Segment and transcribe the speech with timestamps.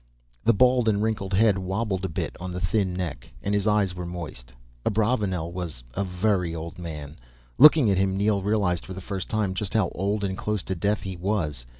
[0.43, 3.93] The bald and wrinkled head wobbled a bit on the thin neck, and his eyes
[3.93, 4.51] were moist.
[4.83, 7.19] Abravanel was a very old man.
[7.59, 10.73] Looking at him, Neel realized for the first time just how old and close to
[10.75, 11.67] death he was.